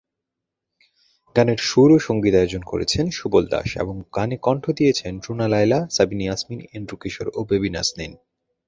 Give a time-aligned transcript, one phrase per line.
[1.35, 6.59] গানের সুর ও সঙ্গীতায়োজন করেছেন সুবল দাস এবং গানে কণ্ঠ দিয়েছেন রুনা লায়লা, সাবিনা ইয়াসমিন,
[6.73, 8.13] এন্ড্রু কিশোর, ও বেবী নাজনীন।